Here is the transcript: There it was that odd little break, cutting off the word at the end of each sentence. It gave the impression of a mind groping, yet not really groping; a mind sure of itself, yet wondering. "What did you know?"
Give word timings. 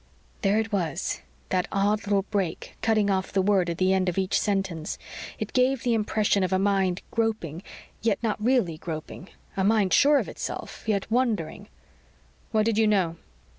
There 0.41 0.57
it 0.57 0.71
was 0.71 1.21
that 1.49 1.67
odd 1.71 2.05
little 2.07 2.23
break, 2.23 2.75
cutting 2.81 3.11
off 3.11 3.31
the 3.31 3.39
word 3.43 3.69
at 3.69 3.77
the 3.77 3.93
end 3.93 4.09
of 4.09 4.17
each 4.17 4.39
sentence. 4.39 4.97
It 5.37 5.53
gave 5.53 5.83
the 5.83 5.93
impression 5.93 6.41
of 6.43 6.51
a 6.51 6.57
mind 6.57 7.03
groping, 7.11 7.61
yet 8.01 8.17
not 8.23 8.43
really 8.43 8.79
groping; 8.79 9.29
a 9.55 9.63
mind 9.63 9.93
sure 9.93 10.17
of 10.17 10.27
itself, 10.27 10.85
yet 10.87 11.11
wondering. 11.11 11.67
"What 12.49 12.65
did 12.65 12.79
you 12.79 12.87
know?" 12.87 13.17